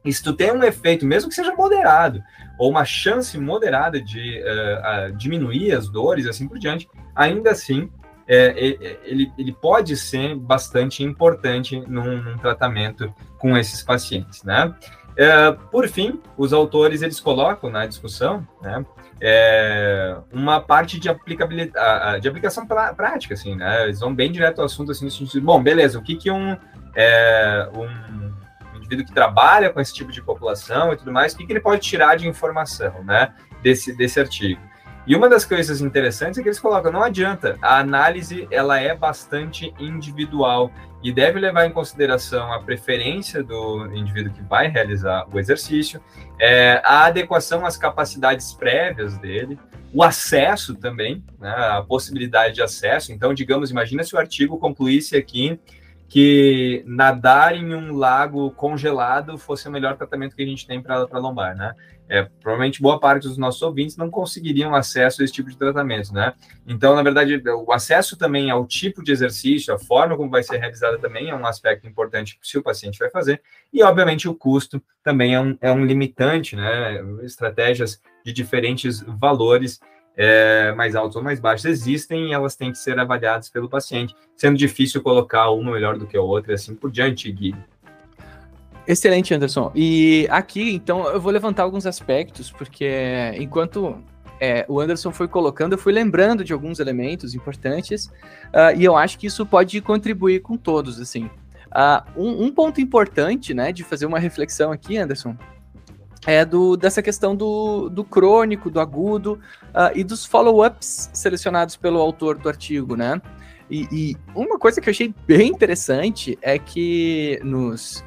[0.05, 2.23] E se tu tem um efeito, mesmo que seja moderado,
[2.59, 7.91] ou uma chance moderada de uh, uh, diminuir as dores, assim por diante, ainda assim,
[8.29, 8.55] é,
[9.05, 14.75] ele, ele pode ser bastante importante num, num tratamento com esses pacientes, né?
[15.17, 18.85] É, por fim, os autores eles colocam na discussão, né,
[19.21, 23.85] é, uma parte de aplicabilidade, de aplicação prática, assim, né?
[23.85, 26.55] Eles vão bem direto ao assunto, assim, no sentido, bom, beleza, o que que um,
[26.95, 31.47] é, um indivíduo que trabalha com esse tipo de população e tudo mais, o que,
[31.47, 34.61] que ele pode tirar de informação, né, desse, desse artigo.
[35.07, 38.95] E uma das coisas interessantes é que eles colocam, não adianta, a análise ela é
[38.95, 40.71] bastante individual
[41.07, 46.03] e deve levar em consideração a preferência do indivíduo que vai realizar o exercício,
[46.37, 49.57] é, a adequação às capacidades prévias dele,
[49.95, 53.13] o acesso também, né, a possibilidade de acesso.
[53.13, 55.61] Então, digamos, imagina se o artigo concluísse aqui
[56.09, 61.07] que nadar em um lago congelado fosse o melhor tratamento que a gente tem para
[61.19, 61.75] lombar, né?
[62.09, 66.13] é, provavelmente boa parte dos nossos ouvintes não conseguiriam acesso a esse tipo de tratamento,
[66.13, 66.35] né?
[66.67, 70.59] Então, na verdade, o acesso também ao tipo de exercício, a forma como vai ser
[70.59, 73.43] realizada também é um aspecto importante se o paciente vai fazer,
[73.73, 77.03] e obviamente o custo também é um, é um limitante, né?
[77.23, 79.81] Estratégias de diferentes valores,
[80.17, 84.15] é, mais altos ou mais baixos, existem e elas têm que ser avaliadas pelo paciente,
[84.37, 87.55] sendo difícil colocar uma melhor do que a outra e assim por diante, Gui.
[88.87, 89.73] Excelente, Anderson.
[89.75, 94.01] E aqui, então, eu vou levantar alguns aspectos, porque enquanto
[94.41, 98.97] é, o Anderson foi colocando, eu fui lembrando de alguns elementos importantes, uh, e eu
[98.97, 101.29] acho que isso pode contribuir com todos, assim.
[101.67, 105.37] Uh, um, um, ponto importante, né, de fazer uma reflexão aqui, Anderson,
[106.27, 112.01] é do, dessa questão do, do crônico, do agudo, uh, e dos follow-ups selecionados pelo
[112.01, 113.21] autor do artigo, né?
[113.71, 118.05] E, e uma coisa que eu achei bem interessante é que nos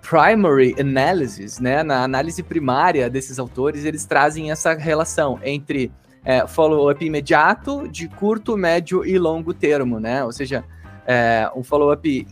[0.00, 5.90] primary analysis, né, na análise primária desses autores, eles trazem essa relação entre
[6.24, 10.24] é, follow-up imediato, de curto, médio e longo termo, né?
[10.24, 10.64] Ou seja,
[11.06, 12.26] é, um follow-up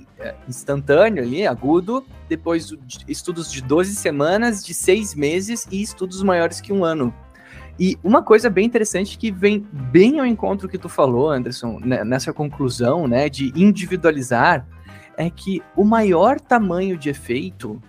[0.49, 2.75] instantâneo ali, agudo, depois
[3.07, 7.13] estudos de 12 semanas, de 6 meses e estudos maiores que um ano.
[7.79, 12.05] E uma coisa bem interessante que vem bem ao encontro que tu falou, Anderson, né,
[12.05, 14.67] nessa conclusão, né, de individualizar
[15.17, 17.83] é que o maior tamanho de efeito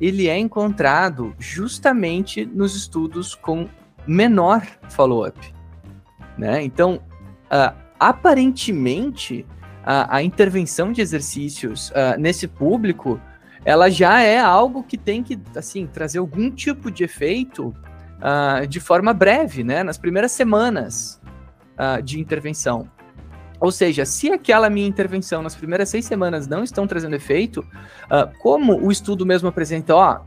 [0.00, 3.68] ele é encontrado justamente nos estudos com
[4.06, 5.38] menor follow-up.
[6.36, 6.62] Né?
[6.62, 7.00] Então,
[7.46, 9.46] uh, aparentemente,
[9.86, 13.20] a, a, intervenção de exercícios uh, nesse público
[13.64, 18.80] ela já é algo que tem que assim trazer algum tipo de efeito uh, de
[18.80, 19.82] forma breve, né?
[19.82, 21.20] nas primeiras semanas
[22.02, 22.88] de intervenção.
[23.60, 28.30] Ou seja, se aquela minha intervenção nas primeiras seis semanas não estão trazendo efeito, uh,
[28.38, 30.20] como o estudo mesmo apresenta, ó,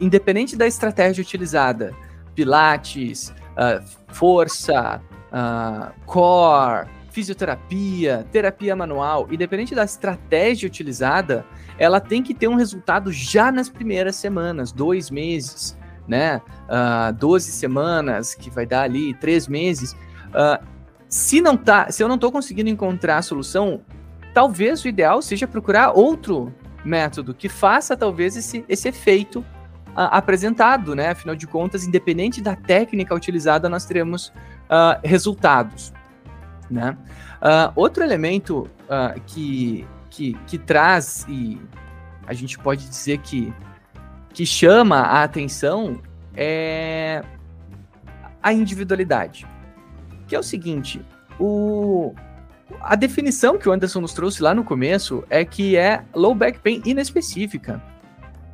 [0.00, 1.94] independente da estratégia utilizada,
[2.34, 11.46] pilates, uh, força, uh, core, fisioterapia, terapia manual, independente da estratégia utilizada,
[11.78, 16.42] ela tem que ter um resultado já nas primeiras semanas, dois meses, né?
[16.64, 19.92] Uh, 12 semanas, que vai dar ali três meses.
[19.92, 20.66] Uh,
[21.08, 23.80] se não tá, se eu não estou conseguindo encontrar a solução,
[24.34, 26.52] talvez o ideal seja procurar outro
[26.84, 31.10] método que faça talvez esse, esse efeito uh, apresentado, né?
[31.10, 34.32] Afinal de contas, independente da técnica utilizada, nós teremos
[34.64, 35.92] uh, resultados,
[36.74, 36.96] né?
[37.40, 38.68] Uh, outro elemento
[39.26, 41.60] que, que, que traz e
[42.26, 43.52] a gente pode dizer que,
[44.32, 46.00] que chama a atenção
[46.36, 47.22] é
[48.42, 49.46] a individualidade
[50.26, 51.00] que é o seguinte,
[51.38, 52.14] o,
[52.80, 56.58] a definição que o Anderson nos trouxe lá no começo é que é low back
[56.60, 57.82] pain inespecífica,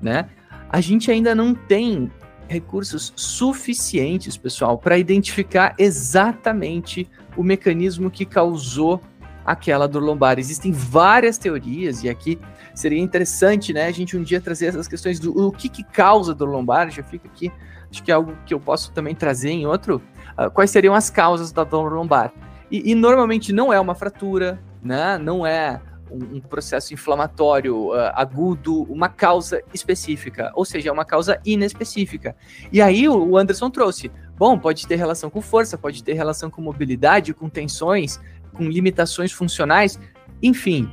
[0.00, 0.28] né?
[0.68, 2.10] A gente ainda não tem
[2.48, 9.00] recursos suficientes, pessoal, para identificar exatamente o mecanismo que causou
[9.44, 10.38] aquela dor lombar.
[10.38, 12.38] Existem várias teorias e aqui
[12.74, 16.34] seria interessante, né, a gente um dia trazer essas questões do o que, que causa
[16.34, 16.90] dor lombar.
[16.90, 17.50] Já fica aqui,
[17.90, 20.02] acho que é algo que eu posso também trazer em outro
[20.38, 22.32] uh, quais seriam as causas da dor lombar.
[22.70, 25.18] E, e, normalmente não é uma fratura, né?
[25.18, 31.04] não é um, um processo inflamatório uh, agudo, uma causa específica, ou seja, é uma
[31.04, 32.36] causa inespecífica.
[32.72, 36.62] E aí o Anderson trouxe, bom, pode ter relação com força, pode ter relação com
[36.62, 38.18] mobilidade, com tensões,
[38.54, 40.00] com limitações funcionais,
[40.42, 40.84] enfim.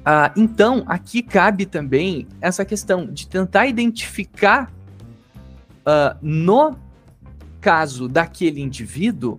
[0.00, 4.72] Uh, então, aqui cabe também essa questão de tentar identificar
[5.82, 6.76] uh, no
[7.60, 9.38] caso daquele indivíduo,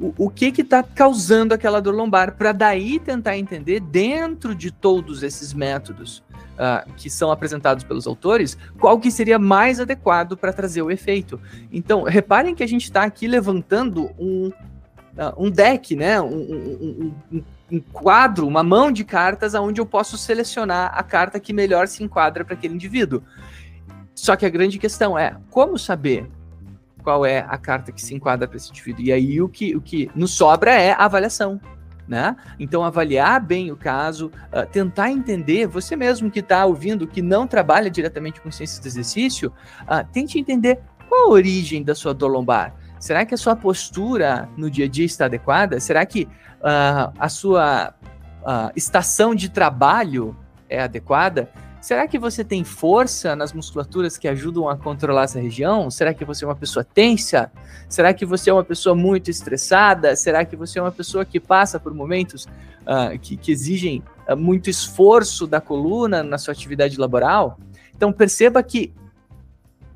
[0.00, 4.70] o, o que que está causando aquela dor lombar, para daí tentar entender dentro de
[4.70, 10.54] todos esses métodos uh, que são apresentados pelos autores, qual que seria mais adequado para
[10.54, 11.38] trazer o efeito.
[11.70, 16.18] Então, reparem que a gente está aqui levantando um, uh, um deck, né?
[16.18, 21.38] Um, um, um, um, quadro, uma mão de cartas, onde eu posso selecionar a carta
[21.38, 23.22] que melhor se enquadra para aquele indivíduo.
[24.14, 26.26] só que a grande questão é como saber
[27.00, 29.02] qual é a carta que se enquadra para esse indivíduo.
[29.02, 31.60] E aí o que, o que nos sobra é a avaliação.
[32.06, 32.34] Né?
[32.58, 37.46] Então, avaliar bem o caso, uh, tentar entender, você mesmo que está ouvindo, que não
[37.46, 42.28] trabalha diretamente com ciências do exercício, uh, tente entender qual a origem da sua dor
[42.28, 42.74] lombar.
[42.98, 45.78] Será que a sua postura no dia a dia está adequada?
[45.78, 47.94] Será que uh, a sua
[48.74, 50.36] estação de trabalho
[50.68, 51.50] é adequada?
[51.80, 55.90] Será que você tem força nas musculaturas que ajudam a controlar essa região?
[55.90, 57.50] Será que você é uma pessoa tensa?
[57.88, 60.14] Será que você é uma pessoa muito estressada?
[60.14, 62.44] Será que você é uma pessoa que passa por momentos
[62.82, 67.58] uh, que, que, exigem uh, muito esforço da coluna na sua atividade laboral?
[67.96, 68.92] Então perceba que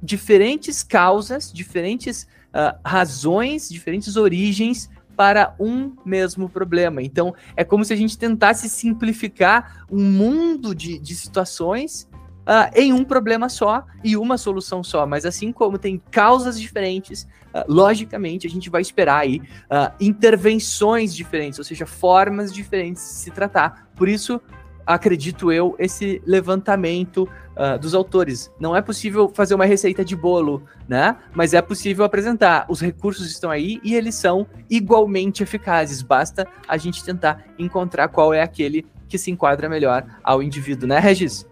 [0.02, 7.02] diferentes causas, diferentes uh, razões, diferentes origens para um mesmo problema.
[7.02, 12.08] Então, é como se a gente tentasse simplificar um mundo de, de situações
[12.44, 15.06] uh, em um problema só e uma solução só.
[15.06, 21.14] Mas assim como tem causas diferentes, uh, logicamente a gente vai esperar aí uh, intervenções
[21.14, 23.88] diferentes, ou seja, formas diferentes de se tratar.
[23.96, 24.40] Por isso,
[24.86, 28.52] acredito eu, esse levantamento uh, dos autores.
[28.58, 31.16] Não é possível fazer uma receita de bolo, né?
[31.32, 32.66] Mas é possível apresentar.
[32.68, 36.02] Os recursos estão aí e eles são igualmente eficazes.
[36.02, 40.98] Basta a gente tentar encontrar qual é aquele que se enquadra melhor ao indivíduo, né,
[40.98, 41.46] Regis?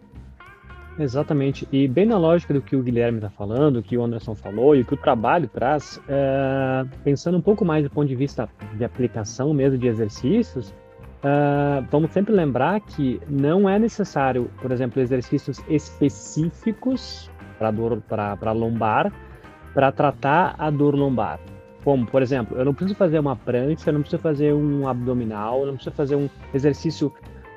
[0.99, 1.67] Exatamente.
[1.73, 4.85] E bem na lógica do que o Guilherme está falando, que o Anderson falou e
[4.85, 9.55] que o trabalho traz, é, pensando um pouco mais do ponto de vista de aplicação
[9.55, 10.75] mesmo de exercícios,
[11.23, 19.13] Uh, vamos sempre lembrar que não é necessário, por exemplo, exercícios específicos para lombar
[19.75, 21.39] para tratar a dor lombar.
[21.85, 25.61] Como, por exemplo, eu não preciso fazer uma prancha, eu não preciso fazer um abdominal,
[25.61, 27.13] eu não preciso fazer um exercício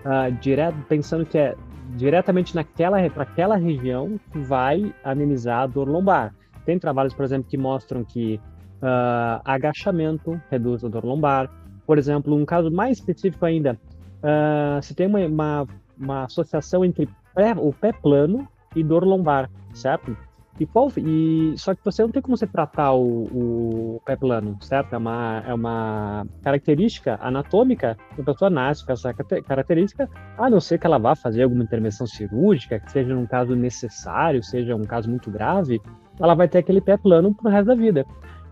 [0.05, 1.55] uh, direto, pensando que é
[1.95, 6.33] diretamente naquela para aquela região que vai amenizar a dor lombar.
[6.65, 8.39] Tem trabalhos, por exemplo, que mostram que
[8.81, 11.49] uh, agachamento reduz a dor lombar,
[11.85, 13.79] por exemplo, um caso mais específico ainda,
[14.23, 15.67] uh, se tem uma, uma,
[15.97, 20.15] uma associação entre pé, o pé plano e dor lombar, certo?
[20.57, 24.57] E, qual, e só que você não tem como você tratar o, o pé plano,
[24.61, 24.93] certo?
[24.93, 30.61] É uma, é uma característica anatômica que a pessoa nasce com essa característica, a não
[30.61, 34.83] ser que ela vá fazer alguma intervenção cirúrgica, que seja um caso necessário, seja um
[34.83, 35.81] caso muito grave,
[36.21, 38.05] ela vai ter aquele pé plano pro resto da vida.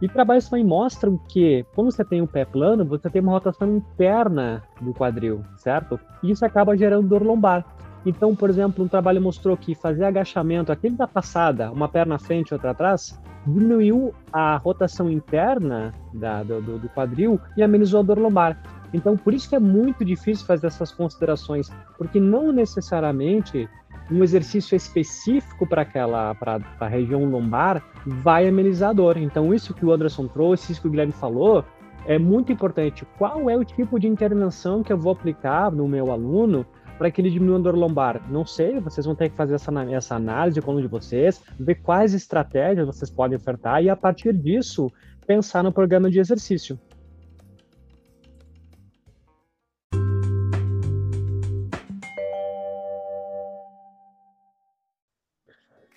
[0.04, 3.78] E trabalhos também mostram que, quando você tem um pé plano, você tem uma rotação
[3.78, 5.98] interna do quadril, certo?
[6.22, 7.66] E isso acaba gerando dor lombar.
[8.06, 12.20] Então, por exemplo, um trabalho mostrou que fazer agachamento, aquele da passada, uma perna à
[12.20, 18.04] frente e outra atrás, diminuiu a rotação interna da, do, do quadril e amenizou a
[18.04, 18.62] dor lombar.
[18.94, 23.70] Então, por isso que é muito difícil fazer essas considerações, porque não necessariamente
[24.14, 29.18] um exercício específico para aquela para a região lombar vai amenizar a dor.
[29.18, 31.66] Então isso que o Anderson trouxe, isso que o Guilherme falou,
[32.06, 33.06] é muito importante.
[33.18, 36.66] Qual é o tipo de intervenção que eu vou aplicar no meu aluno
[36.98, 38.22] para que ele diminua a dor lombar?
[38.30, 41.76] Não sei, vocês vão ter que fazer essa, essa análise com o de vocês, ver
[41.76, 44.92] quais estratégias vocês podem ofertar e a partir disso
[45.26, 46.78] pensar no programa de exercício.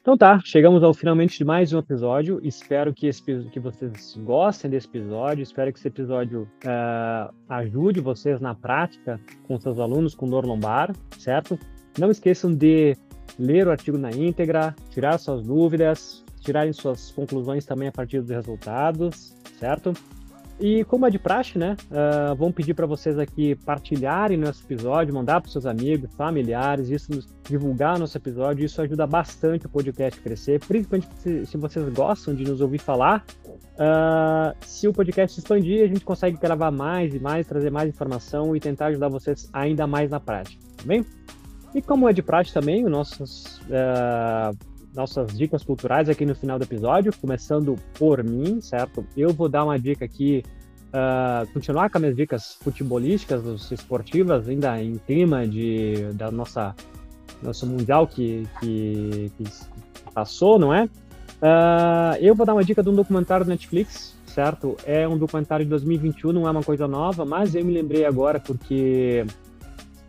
[0.06, 2.38] Então tá, chegamos ao finalmente de mais um episódio.
[2.40, 5.42] Espero que, esse, que vocês gostem desse episódio.
[5.42, 10.94] Espero que esse episódio uh, ajude vocês na prática com seus alunos com dor lombar,
[11.18, 11.58] certo?
[11.98, 12.96] Não esqueçam de
[13.36, 18.30] ler o artigo na íntegra, tirar suas dúvidas, tirarem suas conclusões também a partir dos
[18.30, 19.92] resultados, certo?
[20.58, 21.76] E como é de praxe, né?
[21.90, 27.10] Uh, vamos pedir para vocês aqui partilharem nosso episódio, mandar para seus amigos, familiares, isso
[27.46, 32.44] divulgar nosso episódio, isso ajuda bastante o podcast crescer, principalmente se, se vocês gostam de
[32.44, 33.22] nos ouvir falar.
[33.46, 38.56] Uh, se o podcast expandir, a gente consegue gravar mais e mais, trazer mais informação
[38.56, 41.04] e tentar ajudar vocês ainda mais na prática, tá bem?
[41.74, 44.56] E como é de praxe também, os nossos uh,
[44.96, 49.06] nossas dicas culturais aqui no final do episódio, começando por mim, certo?
[49.16, 50.42] Eu vou dar uma dica aqui,
[50.88, 56.74] uh, continuar com as minhas dicas futebolísticas, esportivas, ainda em clima de, da nossa
[57.42, 59.44] nosso mundial que, que, que
[60.14, 60.84] passou, não é?
[60.84, 64.76] Uh, eu vou dar uma dica de um documentário do Netflix, certo?
[64.86, 68.40] É um documentário de 2021, não é uma coisa nova, mas eu me lembrei agora
[68.40, 69.26] porque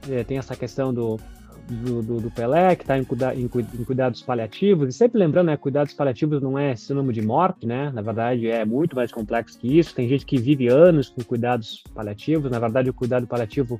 [0.09, 1.19] é, tem essa questão do
[1.67, 5.47] do, do, do Pelé, que está em, cuida, em, em, cuidados paliativos, e sempre lembrando,
[5.47, 9.59] né, cuidados paliativos não é sinônimo de morte, né, na verdade é muito mais complexo
[9.59, 13.79] que isso, tem gente que vive anos com cuidados paliativos, na verdade o cuidado paliativo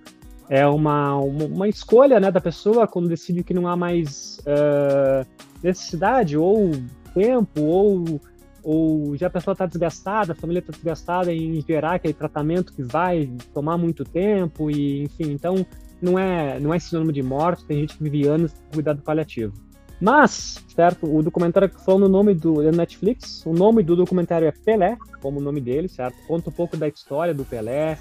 [0.49, 5.27] é uma, uma, uma, escolha né, da pessoa quando decide que não há mais uh,
[5.61, 6.71] necessidade ou
[7.13, 8.21] tempo ou,
[8.63, 12.81] ou já a pessoa está desgastada, a família está desgastada em gerar aquele tratamento que
[12.81, 15.65] vai tomar muito tempo e enfim, então
[16.01, 19.53] não é não é sinônimo de morte, tem gente que vive anos com cuidado paliativo.
[19.99, 24.47] Mas, certo, o documentário que falou no nome do da Netflix, o nome do documentário
[24.47, 26.15] é Pelé, como o nome dele, certo?
[26.27, 27.97] Conta um pouco da história do Pelé,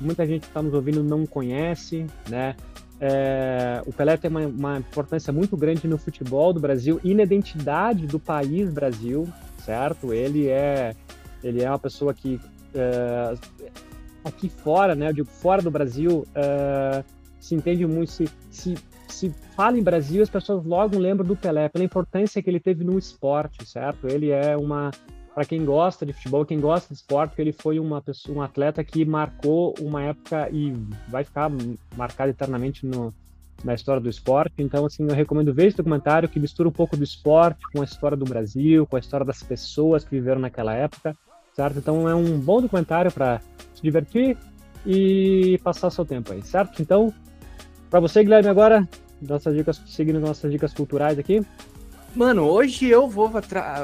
[0.00, 2.54] muita gente que está nos ouvindo não conhece, né?
[3.00, 7.22] É, o Pelé tem uma, uma, importância muito grande no futebol do Brasil e na
[7.22, 9.26] identidade do país Brasil,
[9.64, 10.12] certo?
[10.12, 10.94] Ele é
[11.42, 12.38] ele é uma pessoa que
[12.74, 13.34] é,
[14.22, 15.08] aqui fora, né?
[15.08, 17.02] Eu digo fora do Brasil, é,
[17.40, 18.74] se entende muito, se, se,
[19.08, 22.84] se fala em Brasil, as pessoas logo lembram do Pelé pela importância que ele teve
[22.84, 24.06] no esporte, certo?
[24.06, 24.90] Ele é uma
[25.34, 28.82] para quem gosta de futebol, quem gosta de esporte, ele foi uma pessoa, um atleta
[28.82, 30.72] que marcou uma época e
[31.08, 31.50] vai ficar
[31.96, 33.14] marcado eternamente no,
[33.64, 34.54] na história do esporte.
[34.58, 37.84] Então, assim, eu recomendo ver esse documentário que mistura um pouco do esporte com a
[37.84, 41.16] história do Brasil, com a história das pessoas que viveram naquela época,
[41.54, 41.78] certo?
[41.78, 43.40] Então, é um bom documentário para
[43.74, 44.36] se divertir
[44.84, 46.82] e passar seu tempo aí, certo?
[46.82, 47.12] Então,
[47.90, 48.88] para você, Guilherme, agora,
[49.20, 51.44] nossas dicas, seguindo nossas dicas culturais aqui,
[52.14, 53.30] Mano, hoje eu vou,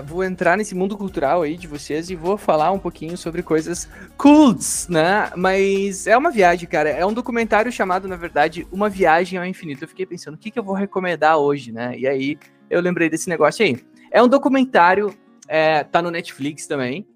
[0.04, 3.88] vou entrar nesse mundo cultural aí de vocês e vou falar um pouquinho sobre coisas
[4.18, 5.30] cults, né?
[5.36, 6.90] Mas é uma viagem, cara.
[6.90, 9.84] É um documentário chamado, na verdade, Uma Viagem ao Infinito.
[9.84, 11.96] Eu fiquei pensando, o que, que eu vou recomendar hoje, né?
[11.96, 12.36] E aí
[12.68, 13.78] eu lembrei desse negócio aí.
[14.10, 15.14] É um documentário,
[15.46, 17.06] é, tá no Netflix também.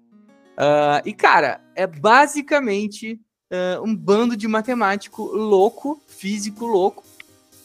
[0.53, 3.19] Uh, e, cara, é basicamente
[3.51, 7.03] uh, um bando de matemático louco, físico louco,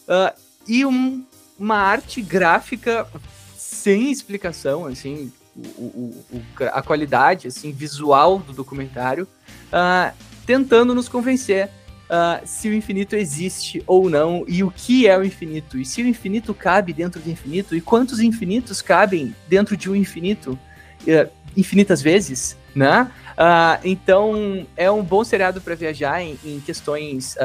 [0.07, 1.25] uh, e um,
[1.57, 3.07] uma arte gráfica
[3.55, 9.27] sem explicação, assim, o, o, o, a qualidade assim visual do documentário,
[9.67, 10.13] uh,
[10.45, 11.69] tentando nos convencer
[12.07, 16.01] uh, se o infinito existe ou não e o que é o infinito e se
[16.01, 20.57] o infinito cabe dentro do infinito e quantos infinitos cabem dentro de um infinito
[21.55, 23.11] infinitas vezes, né?
[23.83, 27.35] então é um bom seriado para viajar em, em questões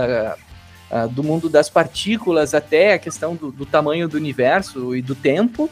[1.12, 5.70] do mundo das partículas até a questão do, do tamanho do universo e do tempo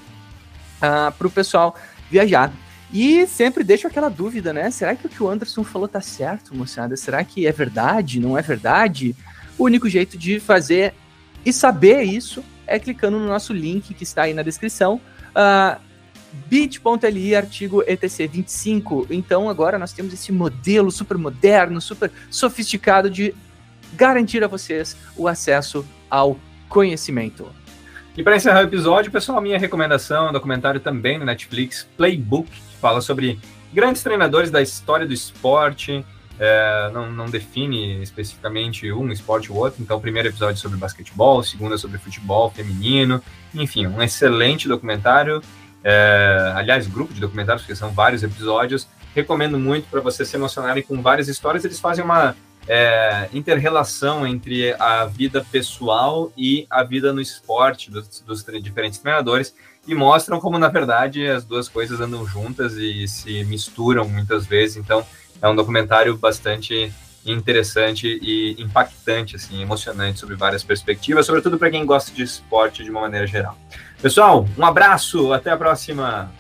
[0.81, 1.77] uh, para o pessoal
[2.11, 2.53] viajar.
[2.93, 4.71] E sempre deixo aquela dúvida, né?
[4.71, 6.97] Será que o que o Anderson falou tá certo, moçada?
[6.97, 8.19] Será que é verdade?
[8.19, 9.15] Não é verdade?
[9.57, 10.95] O único jeito de fazer
[11.45, 15.01] e saber isso é clicando no nosso link que está aí na descrição.
[15.31, 15.81] Uh,
[16.47, 19.07] bit.ly artigo ETC 25.
[19.11, 23.35] Então agora nós temos esse modelo super moderno, super sofisticado de
[23.95, 27.49] garantir a vocês o acesso ao conhecimento.
[28.17, 32.51] E para encerrar o episódio, pessoal, minha recomendação é um documentário também no Netflix, Playbook,
[32.51, 33.39] que fala sobre
[33.73, 36.05] grandes treinadores da história do esporte.
[36.39, 39.83] É, não, não, define especificamente um esporte ou outro.
[39.83, 43.23] Então, o primeiro episódio é sobre basquetebol, o segundo é sobre futebol feminino.
[43.55, 45.43] Enfim, um excelente documentário.
[45.83, 48.87] É, aliás, grupo de documentários, porque são vários episódios.
[49.15, 51.65] Recomendo muito para vocês se emocionarem com várias histórias.
[51.65, 52.37] Eles fazem uma
[52.69, 59.55] é, interrelação entre a vida pessoal e a vida no esporte dos, dos diferentes treinadores
[59.87, 64.77] e mostram como, na verdade, as duas coisas andam juntas e se misturam muitas vezes.
[64.77, 65.05] Então,
[65.41, 66.93] é um documentário bastante
[67.25, 72.91] interessante e impactante, assim, emocionante sobre várias perspectivas, sobretudo para quem gosta de esporte de
[72.91, 73.59] uma maneira geral.
[74.03, 76.31] Pessoal, um abraço, até a próxima!